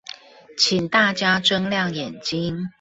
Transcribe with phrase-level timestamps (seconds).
[0.57, 2.69] 請大家睜亮眼睛